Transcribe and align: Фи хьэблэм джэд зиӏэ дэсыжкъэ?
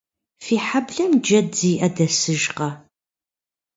Фи 0.43 0.55
хьэблэм 0.65 1.11
джэд 1.23 1.47
зиӏэ 1.57 1.87
дэсыжкъэ? 1.95 2.69